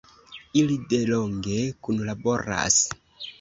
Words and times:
Ili 0.61 0.77
delonge 0.93 1.59
kunlaboras. 1.89 2.81